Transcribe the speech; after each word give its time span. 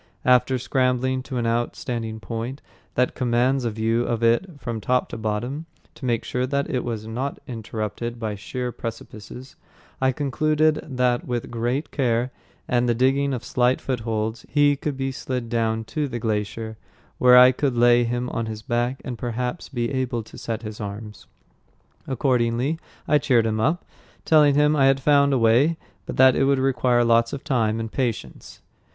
After 0.25 0.57
scrambling 0.57 1.21
to 1.21 1.37
an 1.37 1.45
outstanding 1.45 2.19
point 2.19 2.63
that 2.95 3.13
commands 3.13 3.65
a 3.65 3.69
view 3.69 4.01
of 4.03 4.23
it 4.23 4.59
from 4.59 4.81
top 4.81 5.09
to 5.09 5.15
bottom, 5.17 5.67
to 5.93 6.05
make 6.07 6.23
sure 6.23 6.47
that 6.47 6.67
it 6.67 6.83
was 6.83 7.05
not 7.05 7.37
interrupted 7.47 8.19
by 8.19 8.33
sheer 8.33 8.71
precipices, 8.71 9.57
I 10.01 10.11
concluded 10.11 10.79
that 10.97 11.27
with 11.27 11.51
great 11.51 11.91
care 11.91 12.31
and 12.67 12.89
the 12.89 12.95
digging 12.95 13.31
of 13.31 13.43
slight 13.43 13.79
footholds 13.79 14.43
he 14.49 14.75
could 14.75 14.97
be 14.97 15.11
slid 15.11 15.49
down 15.49 15.83
to 15.93 16.07
the 16.07 16.17
glacier, 16.17 16.77
where 17.19 17.37
I 17.37 17.51
could 17.51 17.77
lay 17.77 18.03
him 18.03 18.27
on 18.31 18.47
his 18.47 18.63
back 18.63 19.03
and 19.05 19.19
perhaps 19.19 19.69
be 19.69 19.91
able 19.93 20.23
to 20.23 20.35
set 20.39 20.63
his 20.63 20.81
arms. 20.81 21.27
Accordingly, 22.07 22.79
I 23.07 23.19
cheered 23.19 23.45
him 23.45 23.59
up, 23.59 23.85
telling 24.25 24.55
him 24.55 24.75
I 24.75 24.87
had 24.87 24.99
found 24.99 25.31
a 25.31 25.37
way, 25.37 25.77
but 26.07 26.17
that 26.17 26.35
it 26.35 26.45
would 26.45 26.57
require 26.57 27.03
lots 27.03 27.33
of 27.33 27.43
time 27.43 27.79
and 27.79 27.91
patience. 27.91 28.61